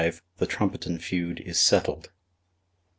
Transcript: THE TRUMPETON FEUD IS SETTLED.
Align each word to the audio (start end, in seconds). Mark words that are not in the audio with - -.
THE 0.37 0.47
TRUMPETON 0.47 0.97
FEUD 0.97 1.41
IS 1.41 1.59
SETTLED. 1.59 2.09